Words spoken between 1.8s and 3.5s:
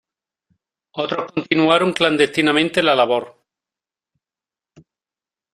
clandestinamente la labor.